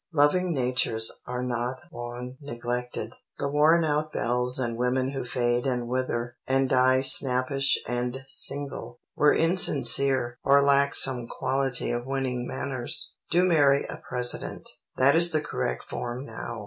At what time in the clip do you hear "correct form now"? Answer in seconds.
15.41-16.57